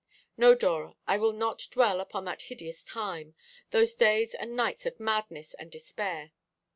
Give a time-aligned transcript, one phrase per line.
[0.35, 3.35] "No, Dora, I will not dwell upon that hideous time,
[3.69, 6.31] those days and nights of madness and despair.